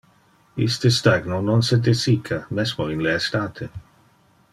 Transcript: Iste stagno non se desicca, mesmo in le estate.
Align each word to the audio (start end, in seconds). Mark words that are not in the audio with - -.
Iste 0.67 0.89
stagno 0.95 1.41
non 1.49 1.61
se 1.67 1.75
desicca, 1.87 2.39
mesmo 2.61 2.89
in 2.95 3.01
le 3.09 3.13
estate. 3.19 3.69